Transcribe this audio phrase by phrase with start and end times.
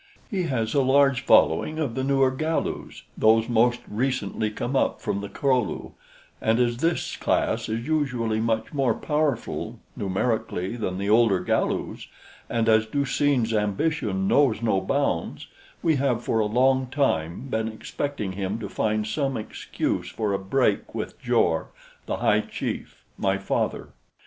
[0.31, 5.21] He has a large following of the newer Galus, those most recently come up from
[5.21, 5.91] the Kro lu,
[6.41, 12.07] and as this class is usually much more powerful numerically than the older Galus,
[12.49, 15.45] and as Du seen's ambition knows no bounds,
[15.83, 20.39] we have for a long time been expecting him to find some excuse for a
[20.39, 21.67] break with Jor
[22.07, 23.89] the High Chief, my father.